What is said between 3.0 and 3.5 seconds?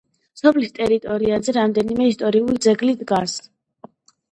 დგას.